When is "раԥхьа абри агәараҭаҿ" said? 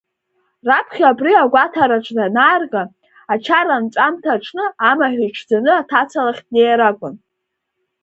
0.67-2.05